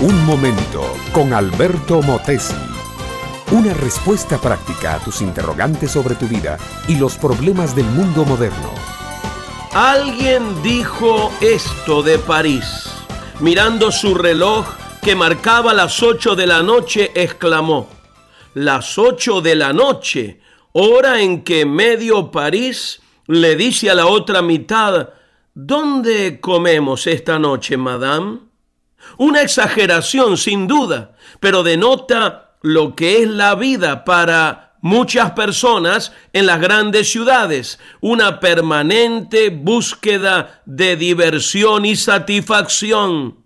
[0.00, 2.54] Un momento con Alberto Motesi.
[3.50, 8.70] Una respuesta práctica a tus interrogantes sobre tu vida y los problemas del mundo moderno.
[9.74, 12.88] Alguien dijo esto de París.
[13.40, 14.68] Mirando su reloj
[15.02, 17.88] que marcaba las ocho de la noche, exclamó,
[18.54, 20.40] las ocho de la noche,
[20.74, 25.08] hora en que medio París le dice a la otra mitad,
[25.54, 28.47] ¿dónde comemos esta noche, madame?
[29.16, 36.46] Una exageración, sin duda, pero denota lo que es la vida para muchas personas en
[36.46, 43.38] las grandes ciudades, una permanente búsqueda de diversión y satisfacción.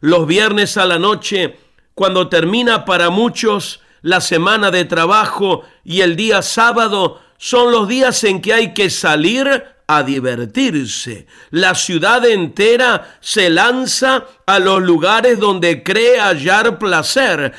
[0.00, 1.58] Los viernes a la noche,
[1.94, 8.22] cuando termina para muchos la semana de trabajo y el día sábado, son los días
[8.24, 11.26] en que hay que salir a divertirse.
[11.50, 17.52] La ciudad entera se lanza a los lugares donde cree hallar placer.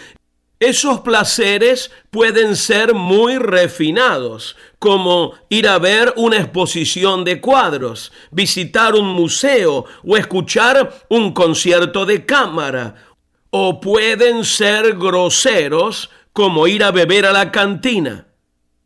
[0.60, 8.96] Esos placeres pueden ser muy refinados, como ir a ver una exposición de cuadros, visitar
[8.96, 12.96] un museo o escuchar un concierto de cámara.
[13.50, 18.28] O pueden ser groseros, como ir a beber a la cantina.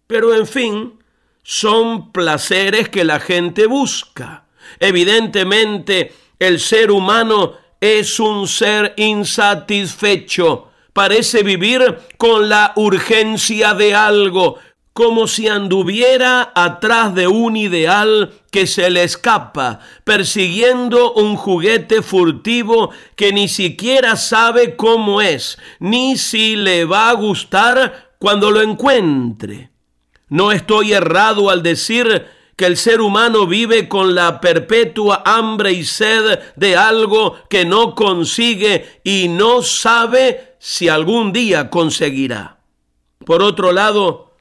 [0.05, 0.98] Pero en fin,
[1.43, 4.45] son placeres que la gente busca.
[4.79, 10.69] Evidentemente, el ser humano es un ser insatisfecho.
[10.93, 14.57] Parece vivir con la urgencia de algo,
[14.93, 22.89] como si anduviera atrás de un ideal que se le escapa, persiguiendo un juguete furtivo
[23.15, 29.69] que ni siquiera sabe cómo es, ni si le va a gustar cuando lo encuentre.
[30.29, 35.85] No estoy errado al decir que el ser humano vive con la perpetua hambre y
[35.85, 42.59] sed de algo que no consigue y no sabe si algún día conseguirá.
[43.25, 44.35] Por otro lado,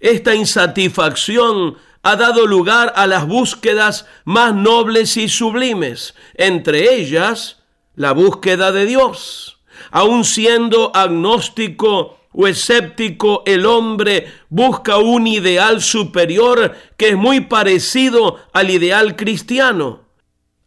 [0.00, 7.62] esta insatisfacción ha dado lugar a las búsquedas más nobles y sublimes, entre ellas
[7.94, 9.58] la búsqueda de Dios.
[9.90, 18.40] Aun siendo agnóstico o escéptico, el hombre busca un ideal superior que es muy parecido
[18.52, 20.00] al ideal cristiano.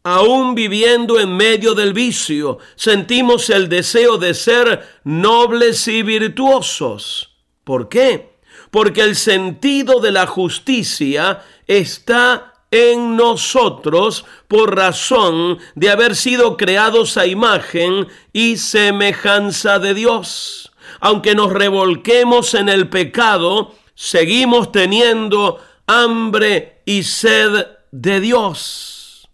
[0.04, 7.36] Aún viviendo en medio del vicio, sentimos el deseo de ser nobles y virtuosos.
[7.66, 8.38] ¿Por qué?
[8.72, 17.18] Porque el sentido de la justicia está en nosotros por razón de haber sido creados
[17.18, 26.82] a imagen y semejanza de Dios aunque nos revolquemos en el pecado, seguimos teniendo hambre
[26.86, 29.30] y sed de Dios.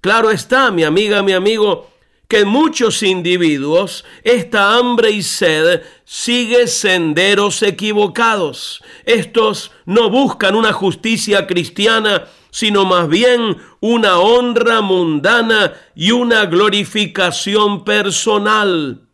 [0.00, 1.90] Claro está, mi amiga, mi amigo,
[2.28, 8.82] que muchos individuos esta hambre y sed sigue senderos equivocados.
[9.04, 17.84] Estos no buscan una justicia cristiana, sino más bien una honra mundana y una glorificación
[17.84, 19.07] personal.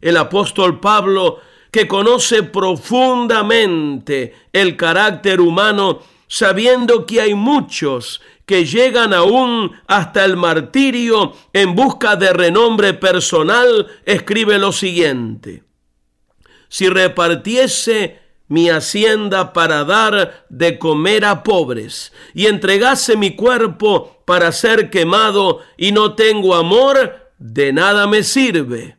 [0.00, 1.40] El apóstol Pablo,
[1.70, 10.36] que conoce profundamente el carácter humano, sabiendo que hay muchos que llegan aún hasta el
[10.36, 15.64] martirio en busca de renombre personal, escribe lo siguiente.
[16.68, 24.52] Si repartiese mi hacienda para dar de comer a pobres, y entregase mi cuerpo para
[24.52, 28.96] ser quemado, y no tengo amor, de nada me sirve.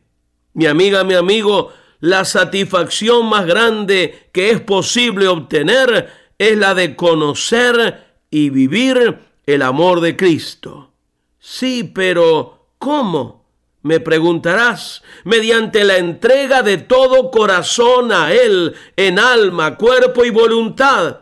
[0.58, 6.96] Mi amiga, mi amigo, la satisfacción más grande que es posible obtener es la de
[6.96, 10.90] conocer y vivir el amor de Cristo.
[11.38, 13.46] Sí, pero ¿cómo?
[13.82, 21.20] Me preguntarás, mediante la entrega de todo corazón a Él, en alma, cuerpo y voluntad.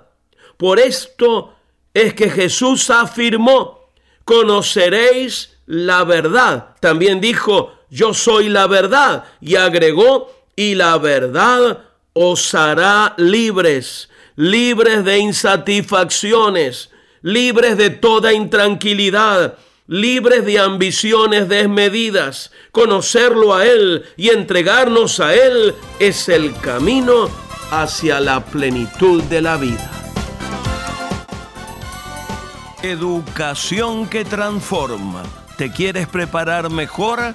[0.57, 1.55] Por esto
[1.93, 3.91] es que Jesús afirmó,
[4.25, 6.75] conoceréis la verdad.
[6.81, 9.25] También dijo, yo soy la verdad.
[9.41, 11.83] Y agregó, y la verdad
[12.15, 16.91] os hará libres, libres de insatisfacciones,
[17.21, 22.53] libres de toda intranquilidad, libres de ambiciones desmedidas.
[22.73, 27.29] Conocerlo a Él y entregarnos a Él es el camino
[27.71, 29.91] hacia la plenitud de la vida.
[32.83, 35.23] Educación que transforma.
[35.59, 37.35] ¿Te quieres preparar mejor?